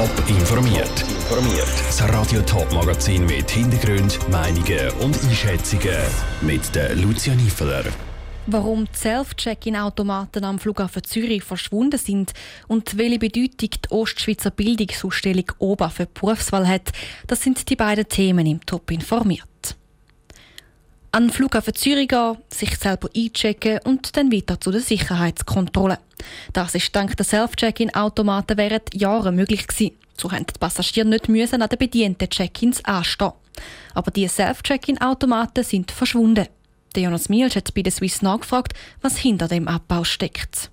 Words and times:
Top 0.00 0.30
informiert. 0.30 1.04
Das 1.86 2.02
Radio 2.08 2.40
Top 2.40 2.72
Magazin 2.72 3.26
mit 3.26 3.50
Hintergrund, 3.50 4.18
Meinungen 4.30 4.90
und 5.00 5.22
Einschätzungen 5.24 5.98
mit 6.40 6.74
der 6.74 6.96
Lucia 6.96 7.34
Niefeler. 7.34 7.84
Warum 8.46 8.86
die 8.86 8.96
Self-Check-In-Automaten 8.96 10.44
am 10.44 10.58
Flughafen 10.58 11.04
Zürich 11.04 11.42
verschwunden 11.42 11.98
sind 11.98 12.32
und 12.66 12.96
welche 12.96 13.18
Bedeutung 13.18 13.68
die 13.72 13.90
Ostschweizer 13.90 14.50
Bildungsausstellung 14.50 15.52
OBA 15.58 15.90
für 15.90 16.06
die 16.06 16.18
Berufswahl 16.18 16.66
hat, 16.66 16.92
das 17.26 17.42
sind 17.42 17.68
die 17.68 17.76
beiden 17.76 18.08
Themen 18.08 18.46
im 18.46 18.64
Top 18.64 18.90
informiert. 18.90 19.76
An 21.12 21.24
den 21.24 21.32
Flughafen 21.32 21.74
Zürich 21.74 22.06
gehen, 22.06 22.36
sich 22.50 22.76
selber 22.78 23.08
einchecken 23.16 23.80
und 23.82 24.16
dann 24.16 24.30
weiter 24.30 24.60
zu 24.60 24.70
der 24.70 24.80
Sicherheitskontrolle. 24.80 25.98
Das 26.52 26.76
ist 26.76 26.94
dank 26.94 27.16
der 27.16 27.26
Self-Check-In-Automaten 27.26 28.56
während 28.56 28.94
Jahren 28.94 29.34
möglich 29.34 29.66
gewesen. 29.66 29.96
So 30.16 30.30
haben 30.30 30.46
die 30.46 30.58
Passagiere 30.58 31.08
nicht 31.08 31.28
müssen 31.28 31.62
an 31.62 31.68
den 31.68 31.80
bedienten 31.80 32.30
Check-ins 32.30 32.84
anstehen. 32.84 33.32
Aber 33.92 34.12
die 34.12 34.28
Self-Check-In-Automaten 34.28 35.64
sind 35.64 35.90
verschwunden. 35.90 36.46
Der 36.94 37.02
Jonas 37.02 37.28
Mielsch 37.28 37.56
hat 37.56 37.74
bei 37.74 37.82
der 37.82 37.92
Swiss 37.92 38.22
nachgefragt, 38.22 38.74
was 39.02 39.18
hinter 39.18 39.48
dem 39.48 39.66
Abbau 39.66 40.04
steckt. 40.04 40.70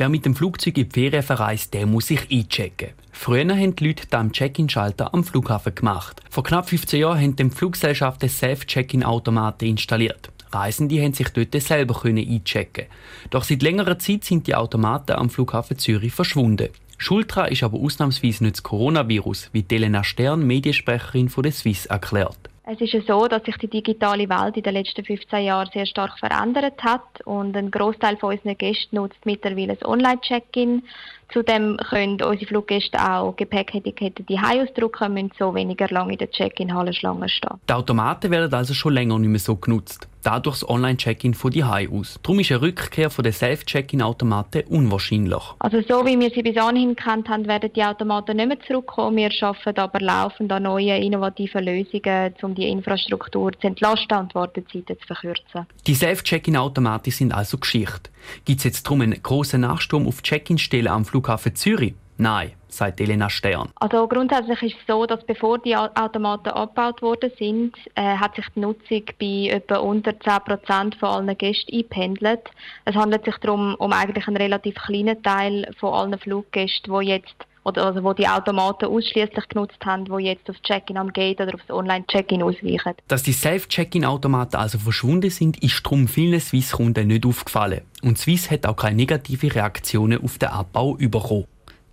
Wer 0.00 0.08
mit 0.08 0.24
dem 0.24 0.34
Flugzeug 0.34 0.78
in 0.78 0.88
die 0.88 0.94
Ferien 0.94 1.22
verreist, 1.22 1.74
der 1.74 1.84
muss 1.84 2.06
sich 2.06 2.30
einchecken. 2.30 2.94
Früher 3.12 3.54
haben 3.54 3.76
die 3.76 3.88
Leute 3.88 4.16
am 4.16 4.32
Check-in-Schalter 4.32 5.12
am 5.12 5.24
Flughafen 5.24 5.74
gemacht. 5.74 6.22
Vor 6.30 6.42
knapp 6.42 6.70
15 6.70 7.00
Jahren 7.00 7.20
haben 7.20 7.36
die 7.36 7.50
Fluggesellschaften 7.50 8.30
Self-Check-in-Automaten 8.30 9.66
installiert. 9.66 10.32
Reisende 10.52 11.02
haben 11.02 11.12
sich 11.12 11.28
dort 11.28 11.52
selber 11.62 12.02
einchecken 12.02 12.86
Doch 13.28 13.44
seit 13.44 13.60
längerer 13.60 13.98
Zeit 13.98 14.24
sind 14.24 14.46
die 14.46 14.54
Automaten 14.54 15.12
am 15.12 15.28
Flughafen 15.28 15.76
Zürich 15.76 16.14
verschwunden. 16.14 16.70
Schuld 16.96 17.36
ist 17.50 17.62
aber 17.62 17.78
ausnahmsweise 17.78 18.44
nicht 18.44 18.56
das 18.56 18.62
Coronavirus, 18.62 19.50
wie 19.52 19.66
Elena 19.70 20.02
Stern, 20.02 20.46
Mediensprecherin 20.46 21.28
von 21.28 21.42
der 21.42 21.52
Swiss, 21.52 21.84
erklärt. 21.84 22.49
Es 22.72 22.80
ist 22.80 23.08
so, 23.08 23.26
dass 23.26 23.42
sich 23.42 23.56
die 23.56 23.66
digitale 23.66 24.28
Welt 24.28 24.56
in 24.56 24.62
den 24.62 24.74
letzten 24.74 25.04
15 25.04 25.44
Jahren 25.44 25.68
sehr 25.74 25.86
stark 25.86 26.16
verändert 26.20 26.80
hat 26.84 27.02
und 27.24 27.56
ein 27.56 27.68
Großteil 27.68 28.16
von 28.16 28.32
unseren 28.32 28.56
Gästen 28.56 28.94
nutzt 28.94 29.18
mittlerweile 29.24 29.74
das 29.74 29.88
Online-Check-in. 29.88 30.84
Zudem 31.32 31.78
können 31.78 32.22
unsere 32.22 32.46
Fluggäste 32.46 32.98
auch 33.00 33.34
Gepäcketikette 33.34 34.22
die 34.22 34.38
ausdrucken 34.38 35.18
und 35.18 35.34
so 35.36 35.52
weniger 35.52 35.88
lange 35.88 36.12
in 36.12 36.18
der 36.18 36.30
Check-in-Halle 36.30 36.92
Schlange 36.92 37.28
stehen. 37.28 37.58
Die 37.68 37.72
Automaten 37.72 38.30
werden 38.30 38.54
also 38.54 38.72
schon 38.72 38.94
länger 38.94 39.18
nicht 39.18 39.30
mehr 39.30 39.40
so 39.40 39.56
genutzt. 39.56 40.06
Dadurch 40.22 40.60
das 40.60 40.68
Online-Check-in 40.68 41.34
von 41.34 41.50
die 41.50 41.64
aus. 41.64 42.18
Darum 42.22 42.40
ist 42.40 42.50
eine 42.50 42.60
Rückkehr 42.60 43.08
von 43.08 43.22
den 43.22 43.32
Self-Check-in-Automaten 43.32 44.64
unwahrscheinlich. 44.68 45.42
Also 45.58 45.80
so 45.80 46.04
wie 46.04 46.18
wir 46.18 46.30
sie 46.30 46.42
bis 46.42 46.56
anhin 46.56 46.94
kennt 46.94 47.28
haben, 47.28 47.46
werden 47.46 47.72
die 47.74 47.82
Automaten 47.82 48.36
nicht 48.36 48.48
mehr 48.48 48.60
zurückkommen. 48.60 49.16
Wir 49.16 49.30
arbeiten 49.40 49.80
aber 49.80 50.00
laufend 50.00 50.52
an 50.52 50.64
neuen 50.64 51.02
innovativen 51.02 51.64
Lösungen, 51.64 52.34
um 52.42 52.54
die 52.54 52.68
Infrastruktur 52.68 53.52
zu 53.58 53.66
entlasten 53.66 54.18
und 54.18 54.32
die 54.32 54.34
Wartezeiten 54.34 54.98
zu 54.98 55.06
verkürzen. 55.06 55.66
Die 55.86 55.94
Self-Check-in-Automaten 55.94 57.10
sind 57.10 57.32
also 57.32 57.56
Geschichte. 57.58 58.10
Gibt 58.44 58.58
es 58.58 58.64
jetzt 58.64 58.86
darum 58.86 59.00
einen 59.00 59.22
grossen 59.22 59.62
Nachsturm 59.62 60.06
auf 60.06 60.22
Check-in-Stellen 60.22 60.88
am 60.88 61.04
Flughafen 61.04 61.54
Zürich? 61.54 61.94
Nein, 62.20 62.52
sagt 62.68 63.00
Elena 63.00 63.30
Stern. 63.30 63.70
Also 63.76 64.06
grundsätzlich 64.06 64.62
ist 64.62 64.76
es 64.78 64.86
so, 64.86 65.06
dass 65.06 65.24
bevor 65.24 65.58
die 65.58 65.74
Automaten 65.74 66.50
abgebaut 66.50 67.00
worden 67.00 67.32
sind, 67.38 67.74
äh, 67.94 68.02
hat 68.02 68.36
sich 68.36 68.44
die 68.54 68.60
Nutzung 68.60 69.04
bei 69.18 69.48
etwa 69.50 69.76
unter 69.78 70.10
10% 70.10 70.98
von 70.98 71.08
allen 71.08 71.38
Gästen 71.38 71.74
eingependelt. 71.74 72.42
Es 72.84 72.94
handelt 72.94 73.24
sich 73.24 73.36
darum 73.38 73.74
um 73.76 73.94
eigentlich 73.94 74.28
einen 74.28 74.36
relativ 74.36 74.74
kleinen 74.74 75.22
Teil 75.22 75.74
von 75.80 75.94
allen 75.94 76.18
Fluggästen, 76.18 76.92
die 77.00 77.06
jetzt 77.06 77.34
oder 77.64 77.86
also 77.86 78.04
wo 78.04 78.12
die 78.12 78.28
Automaten 78.28 78.86
ausschließlich 78.86 79.48
genutzt 79.48 79.78
haben, 79.84 80.08
wo 80.10 80.18
jetzt 80.18 80.48
aufs 80.50 80.60
Check-in 80.62 80.98
am 80.98 81.12
Gate 81.12 81.40
oder 81.40 81.54
aufs 81.54 81.70
Online-Check-in 81.70 82.42
ausweichen. 82.42 82.94
Dass 83.08 83.22
die 83.22 83.32
Self-Check-in-Automaten 83.32 84.56
also 84.56 84.78
verschwunden 84.78 85.30
sind, 85.30 85.62
ist 85.62 85.84
darum 85.84 86.08
vielen 86.08 86.40
Swiss-Kunden 86.40 87.06
nicht 87.06 87.24
aufgefallen. 87.24 87.82
Und 88.02 88.18
Swiss 88.18 88.50
hat 88.50 88.66
auch 88.66 88.76
keine 88.76 88.96
negative 88.96 89.54
Reaktionen 89.54 90.22
auf 90.22 90.38
den 90.38 90.48
Abbau 90.48 90.94
bekommen. 90.94 91.46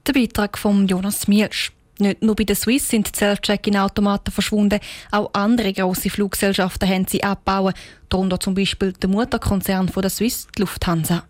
Der 0.07 0.13
Beitrag 0.13 0.57
von 0.57 0.88
Jonas 0.88 1.28
Mielsch. 1.28 1.73
Nicht 2.00 2.22
nur 2.22 2.34
bei 2.34 2.45
der 2.45 2.56
Swiss 2.56 2.88
sind 2.88 3.13
Self-Check-in-Automaten 3.13 4.31
verschwunden, 4.31 4.79
auch 5.12 5.31
andere 5.34 5.73
grosse 5.73 6.09
Fluggesellschaften 6.09 6.88
haben 6.88 7.07
sie 7.09 7.25
abbauen, 7.25 7.73
darunter 8.07 8.40
zum 8.40 8.53
Beispiel 8.53 8.94
der 8.94 9.09
Mutterkonzern 9.09 9.90
von 9.90 10.01
der 10.01 10.09
Swiss, 10.09 10.47
die 10.56 10.62
Lufthansa. 10.62 11.25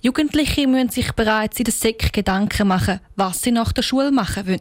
Jugendliche 0.00 0.66
müssen 0.66 0.88
sich 0.88 1.12
bereits 1.12 1.58
in 1.58 1.64
der 1.64 1.74
Sek 1.74 2.14
Gedanken 2.14 2.68
machen, 2.68 3.00
was 3.14 3.42
sie 3.42 3.50
nach 3.50 3.72
der 3.72 3.82
Schule 3.82 4.10
machen 4.10 4.46
wollen. 4.46 4.60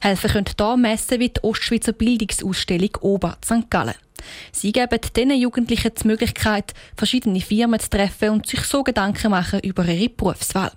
Helfen 0.00 0.30
können 0.30 0.46
hier 0.58 0.76
Messen 0.76 1.20
wie 1.20 1.28
die 1.28 1.44
Ostschweizer 1.44 1.92
Bildungsausstellung 1.92 2.96
Ober 3.02 3.38
St. 3.44 3.70
Gallen. 3.70 3.94
Sie 4.50 4.72
geben 4.72 4.98
diesen 5.14 5.40
Jugendlichen 5.40 5.92
die 5.94 6.08
Möglichkeit, 6.08 6.74
verschiedene 6.96 7.40
Firmen 7.40 7.78
zu 7.78 7.90
treffen 7.90 8.30
und 8.30 8.48
sich 8.48 8.62
so 8.62 8.82
Gedanken 8.82 9.30
machen 9.30 9.60
über 9.60 9.86
ihre 9.86 10.08
Berufswahl. 10.08 10.72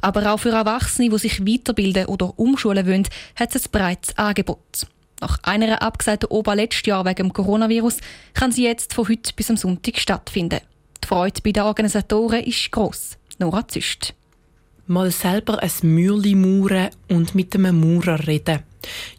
Aber 0.00 0.32
auch 0.32 0.38
für 0.38 0.50
Erwachsene, 0.50 1.10
die 1.10 1.18
sich 1.18 1.46
weiterbilden 1.46 2.06
oder 2.06 2.38
umschulen 2.38 2.86
wollen, 2.86 3.08
hat 3.36 3.54
es 3.54 3.66
ein 3.66 3.70
breites 3.72 4.16
Angebot. 4.16 4.86
Nach 5.20 5.38
einer 5.42 5.82
abgesagten 5.82 6.30
Ober 6.30 6.56
letztes 6.56 6.86
Jahr 6.86 7.04
wegen 7.04 7.28
dem 7.28 7.32
Coronavirus 7.32 7.98
kann 8.32 8.52
sie 8.52 8.64
jetzt 8.64 8.94
von 8.94 9.08
heute 9.08 9.32
bis 9.34 9.50
am 9.50 9.56
Sonntag 9.56 9.98
stattfinden. 9.98 10.60
Die 11.02 11.08
Freude 11.08 11.40
bei 11.42 11.52
den 11.52 11.64
Organisatoren 11.64 12.42
ist 12.42 12.70
gross. 12.70 13.18
Nora 13.38 13.66
Züst. 13.68 14.14
Mal 14.86 15.10
selber 15.10 15.62
ein 15.62 15.70
Mürli 15.82 16.90
und 17.08 17.34
mit 17.34 17.54
einem 17.54 17.80
Maurer 17.80 18.26
reden. 18.26 18.69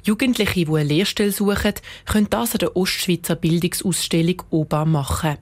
Jugendliche, 0.03 0.65
die 0.65 0.67
eine 0.67 0.83
Lehrstelle 0.83 1.31
suchen, 1.31 1.73
können 2.05 2.29
das 2.29 2.53
an 2.53 2.59
der 2.59 2.75
Ostschweizer 2.75 3.35
Bildungsausstellung 3.35 4.43
OBA 4.49 4.85
machen. 4.85 5.37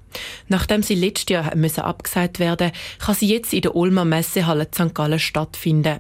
Nachdem 0.48 0.84
sie 0.84 0.96
letztes 0.96 1.34
Jahr 1.34 1.56
müssen 1.56 1.82
abgesagt 1.82 2.40
werden 2.40 2.72
kann 3.00 3.16
sie 3.16 3.28
jetzt 3.28 3.54
in 3.54 3.62
der 3.62 3.76
Ulmer 3.76 4.06
Messehalle 4.06 4.68
St. 4.74 4.94
Gallen 4.94 5.20
stattfinden. 5.20 6.00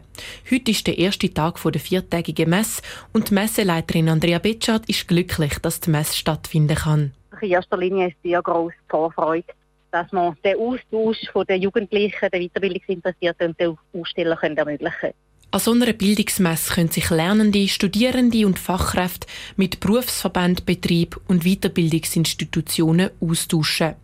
Heute 0.52 0.72
ist 0.72 0.88
der 0.88 0.98
erste 0.98 1.34
Tag 1.34 1.60
der 1.64 1.82
viertägigen 1.82 2.50
Messe 2.50 2.82
und 3.14 3.30
die 3.30 3.34
Messeleiterin 3.36 4.10
Andrea 4.10 4.40
Betschart 4.40 4.90
ist 4.90 5.08
glücklich, 5.08 5.60
dass 5.60 5.80
die 5.80 5.92
Messe 5.92 6.16
stattfinden 6.16 6.76
kann. 6.76 7.14
In 7.42 7.52
erster 7.52 7.78
Linie 7.78 8.10
ist 8.10 8.18
sehr 8.24 8.42
grosse 8.42 8.76
Vorfreude 8.90 9.46
dass 9.92 10.12
man 10.12 10.36
den 10.44 10.58
Austausch 10.58 11.18
den 11.48 11.62
Jugendlichen, 11.62 12.30
den 12.32 12.48
Weiterbildungsinteressierten 12.48 13.48
und 13.48 13.60
den 13.60 13.78
Ausstellern 13.94 14.58
ermöglichen 14.58 14.94
können. 15.00 15.29
An 15.52 15.60
so 15.60 15.72
einer 15.72 15.94
Bildungsmesse 15.94 16.76
können 16.76 16.92
sich 16.92 17.10
Lernende, 17.10 17.68
Studierende 17.68 18.46
und 18.46 18.60
Fachkräfte 18.60 19.26
mit 19.56 19.80
Berufsverband, 19.80 20.68
Betrieb 20.68 21.20
und 21.28 21.44
Weiterbildungsinstitutionen 21.44 23.10
austauschen. 23.20 23.96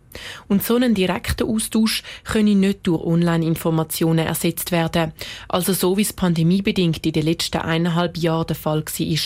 Und 0.48 0.64
so 0.64 0.74
einen 0.74 0.96
direkten 0.96 1.48
Austausch 1.48 2.02
können 2.24 2.58
nicht 2.58 2.84
durch 2.88 3.04
Online-Informationen 3.04 4.26
ersetzt 4.26 4.72
werden, 4.72 5.12
also 5.48 5.72
so 5.72 5.96
wie 5.96 6.02
es 6.02 6.12
pandemiebedingt 6.12 7.06
in 7.06 7.12
den 7.12 7.26
letzten 7.26 7.58
eineinhalb 7.58 8.16
Jahren 8.16 8.48
der 8.48 8.56
Fall 8.56 8.82
war. 8.84 9.18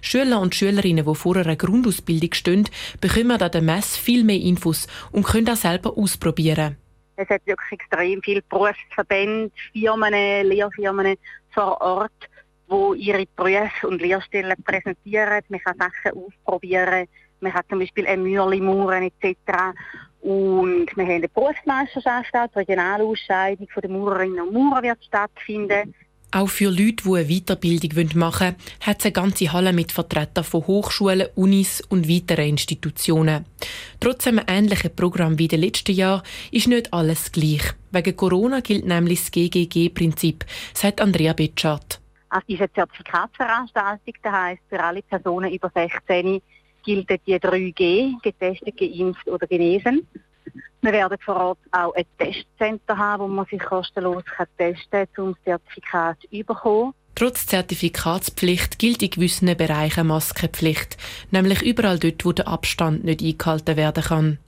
Schüler 0.00 0.40
und 0.40 0.54
Schülerinnen, 0.54 1.04
die 1.04 1.14
vor 1.16 1.36
einer 1.36 1.56
Grundausbildung 1.56 2.34
stehen, 2.34 2.68
bekommen 3.00 3.42
an 3.42 3.50
der 3.50 3.62
Messe 3.62 3.98
viel 3.98 4.22
mehr 4.22 4.40
Infos 4.40 4.86
und 5.10 5.26
können 5.26 5.46
das 5.46 5.62
selber 5.62 5.98
ausprobieren. 5.98 6.76
Es 7.18 7.28
hat 7.30 7.44
wirklich 7.46 7.72
extrem 7.72 8.22
viele 8.22 8.42
Berufsverbände, 8.42 9.50
Firmen, 9.72 10.12
Lehrfirmen 10.12 11.16
vor 11.50 11.80
Ort, 11.80 12.12
wo 12.68 12.94
ihre 12.94 13.26
Berufe 13.34 13.88
und 13.88 14.00
Lehrstellen 14.00 14.54
präsentieren. 14.62 15.42
Man 15.48 15.60
kann 15.60 15.76
Sachen 15.78 16.16
ausprobieren. 16.16 17.08
Man 17.40 17.52
hat 17.52 17.66
zum 17.68 17.80
Beispiel 17.80 18.06
ein 18.06 18.22
Mürli 18.22 18.60
mauern 18.60 19.02
etc. 19.02 19.36
Und 20.20 20.86
wir 20.96 21.04
haben 21.04 21.10
eine 21.10 21.28
Berufsmeisterschaft, 21.28 22.30
die 22.54 22.58
Regionalausscheidung 22.60 23.68
der 23.82 23.90
Maurerinnen 23.90 24.40
und 24.40 24.52
Maurer 24.52 24.84
wird 24.84 25.04
stattfinden. 25.04 25.92
Auch 26.30 26.48
für 26.48 26.68
Leute, 26.68 27.04
die 27.04 27.14
eine 27.14 27.24
Weiterbildung 27.24 28.18
machen 28.18 28.48
wollen, 28.48 28.56
hat 28.82 28.98
es 28.98 29.06
eine 29.06 29.12
ganze 29.12 29.50
Halle 29.50 29.72
mit 29.72 29.92
Vertretern 29.92 30.44
von 30.44 30.66
Hochschulen, 30.66 31.28
Unis 31.36 31.80
und 31.88 32.06
weiteren 32.06 32.50
Institutionen. 32.50 33.46
Trotz 33.98 34.26
einem 34.26 34.44
ähnlichen 34.46 34.94
Programm 34.94 35.38
wie 35.38 35.48
den 35.48 35.62
letzten 35.62 35.94
Jahren 35.94 36.22
ist 36.50 36.68
nicht 36.68 36.92
alles 36.92 37.32
gleich. 37.32 37.62
Wegen 37.92 38.14
Corona 38.14 38.60
gilt 38.60 38.84
nämlich 38.84 39.20
das 39.20 39.30
GGG-Prinzip, 39.30 40.44
sagt 40.74 41.00
Andrea 41.00 41.32
Betschart. 41.32 41.98
Also 42.28 42.44
diese 42.46 42.70
Zertifikatsveranstaltung, 42.74 44.14
das 44.22 44.32
heisst 44.32 44.62
für 44.68 44.84
alle 44.84 45.00
Personen 45.00 45.50
über 45.50 45.70
16 45.74 46.42
gilt 46.84 47.08
die 47.26 47.36
3G, 47.36 48.20
getestet, 48.22 48.76
geimpft 48.76 49.26
oder 49.28 49.46
genesen. 49.46 50.06
Wir 50.80 50.92
werden 50.92 51.18
vor 51.24 51.36
Ort 51.36 51.58
auch 51.72 51.94
ein 51.94 52.04
Testcenter 52.18 52.96
haben, 52.96 53.24
wo 53.24 53.28
man 53.28 53.46
sich 53.46 53.60
kostenlos 53.60 54.22
testen 54.56 55.06
kann, 55.12 55.24
um 55.24 55.34
das 55.34 55.44
Zertifikat 55.44 56.18
zu 56.20 56.44
bekommen. 56.44 56.94
Trotz 57.14 57.46
Zertifikatspflicht 57.46 58.78
gilt 58.78 59.02
in 59.02 59.10
gewissen 59.10 59.56
Bereichen 59.56 60.06
Maskenpflicht, 60.06 60.96
nämlich 61.32 61.62
überall 61.62 61.98
dort, 61.98 62.24
wo 62.24 62.30
der 62.30 62.46
Abstand 62.46 63.02
nicht 63.02 63.22
eingehalten 63.22 63.76
werden 63.76 64.04
kann. 64.04 64.38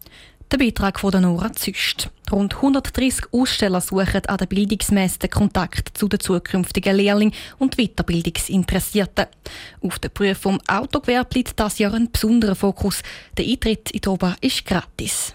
Der 0.53 0.59
Beitrag 0.59 1.01
von 1.01 1.11
der 1.11 1.21
Nora 1.21 1.53
Züst. 1.53 2.11
Rund 2.31 2.57
130 2.57 3.33
Aussteller 3.33 3.81
suchen 3.81 4.27
an 4.27 4.37
der 4.37 4.47
Bildungsmesse 4.47 5.19
den 5.21 5.31
Kontakt 5.31 5.97
zu 5.97 6.09
den 6.09 6.21
zukünftigen 6.21 6.97
Lehrlingen 6.97 7.35
und 7.59 7.77
Weiterbildungsinteressierten. 7.77 9.27
Auf 9.81 9.99
der 9.99 10.09
Prüfung 10.09 10.59
vom 10.59 10.61
Autogewerbe 10.69 11.35
liegt 11.35 11.59
das 11.59 11.79
Jahr 11.79 11.95
ein 11.95 12.11
besonderer 12.11 12.55
Fokus. 12.55 13.03
Der 13.37 13.47
Eintritt 13.47 13.91
in 13.91 14.01
die 14.01 14.09
Ober 14.09 14.37
ist 14.41 14.65
gratis. 14.65 15.35